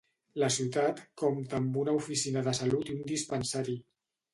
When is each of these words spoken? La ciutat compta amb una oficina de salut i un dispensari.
La 0.43 0.47
ciutat 0.55 1.03
compta 1.23 1.57
amb 1.59 1.79
una 1.85 1.95
oficina 2.01 2.47
de 2.51 2.59
salut 2.65 2.95
i 2.95 3.01
un 3.01 3.09
dispensari. 3.17 3.83